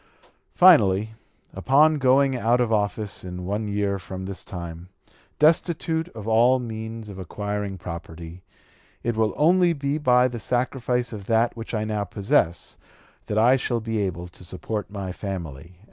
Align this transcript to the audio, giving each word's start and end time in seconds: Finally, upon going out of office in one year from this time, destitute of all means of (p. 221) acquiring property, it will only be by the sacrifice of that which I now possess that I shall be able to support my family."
Finally, 0.55 1.11
upon 1.53 1.99
going 1.99 2.35
out 2.35 2.59
of 2.59 2.73
office 2.73 3.23
in 3.23 3.45
one 3.45 3.67
year 3.67 3.99
from 3.99 4.25
this 4.25 4.43
time, 4.43 4.89
destitute 5.37 6.09
of 6.15 6.27
all 6.27 6.57
means 6.57 7.07
of 7.07 7.17
(p. 7.17 7.23
221) 7.23 7.23
acquiring 7.23 7.77
property, 7.77 8.43
it 9.03 9.15
will 9.15 9.35
only 9.37 9.73
be 9.73 9.99
by 9.99 10.27
the 10.27 10.39
sacrifice 10.39 11.13
of 11.13 11.27
that 11.27 11.55
which 11.55 11.75
I 11.75 11.83
now 11.83 12.03
possess 12.05 12.77
that 13.27 13.37
I 13.37 13.57
shall 13.57 13.79
be 13.79 13.99
able 13.99 14.27
to 14.27 14.43
support 14.43 14.89
my 14.89 15.11
family." 15.11 15.77